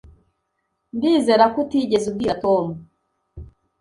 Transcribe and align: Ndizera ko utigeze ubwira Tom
Ndizera 0.95 1.45
ko 1.53 1.57
utigeze 1.63 2.05
ubwira 2.11 2.33
Tom 2.43 2.65